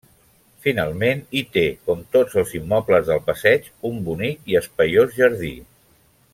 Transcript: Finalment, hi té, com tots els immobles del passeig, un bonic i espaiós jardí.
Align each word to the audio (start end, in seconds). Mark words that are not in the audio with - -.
Finalment, 0.67 1.21
hi 1.39 1.43
té, 1.57 1.65
com 1.89 2.01
tots 2.15 2.39
els 2.43 2.55
immobles 2.61 3.05
del 3.11 3.21
passeig, 3.29 3.71
un 3.91 4.03
bonic 4.09 4.53
i 4.55 4.61
espaiós 4.65 5.17
jardí. 5.23 5.55